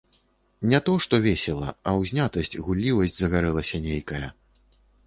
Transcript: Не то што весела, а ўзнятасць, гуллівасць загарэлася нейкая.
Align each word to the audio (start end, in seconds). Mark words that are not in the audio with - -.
Не 0.71 0.79
то 0.87 0.95
што 1.05 1.19
весела, 1.25 1.69
а 1.91 1.95
ўзнятасць, 2.01 2.53
гуллівасць 2.65 3.17
загарэлася 3.21 3.87
нейкая. 3.89 4.27